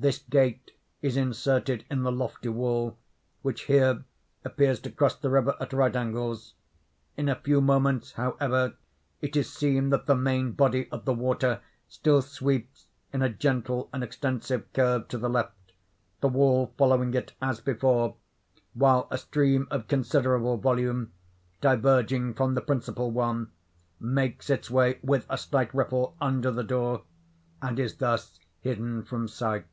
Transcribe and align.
This 0.00 0.18
gate 0.20 0.70
is 1.02 1.16
inserted 1.16 1.84
in 1.90 2.04
the 2.04 2.12
lofty 2.12 2.48
wall; 2.50 2.96
which 3.42 3.62
here 3.62 4.04
appears 4.44 4.78
to 4.82 4.92
cross 4.92 5.16
the 5.16 5.28
river 5.28 5.56
at 5.60 5.72
right 5.72 5.96
angles. 5.96 6.54
In 7.16 7.28
a 7.28 7.34
few 7.34 7.60
moments, 7.60 8.12
however, 8.12 8.74
it 9.20 9.34
is 9.34 9.52
seen 9.52 9.88
that 9.90 10.06
the 10.06 10.14
main 10.14 10.52
body 10.52 10.88
of 10.92 11.04
the 11.04 11.12
water 11.12 11.62
still 11.88 12.22
sweeps 12.22 12.86
in 13.12 13.22
a 13.22 13.28
gentle 13.28 13.90
and 13.92 14.04
extensive 14.04 14.72
curve 14.72 15.08
to 15.08 15.18
the 15.18 15.28
left, 15.28 15.72
the 16.20 16.28
wall 16.28 16.72
following 16.78 17.12
it 17.14 17.32
as 17.42 17.58
before, 17.60 18.14
while 18.74 19.08
a 19.10 19.18
stream 19.18 19.66
of 19.68 19.88
considerable 19.88 20.58
volume, 20.58 21.10
diverging 21.60 22.34
from 22.34 22.54
the 22.54 22.60
principal 22.62 23.10
one, 23.10 23.50
makes 23.98 24.48
its 24.48 24.70
way, 24.70 25.00
with 25.02 25.26
a 25.28 25.36
slight 25.36 25.74
ripple, 25.74 26.14
under 26.20 26.52
the 26.52 26.62
door, 26.62 27.02
and 27.60 27.80
is 27.80 27.96
thus 27.96 28.38
hidden 28.60 29.02
from 29.02 29.26
sight. 29.26 29.66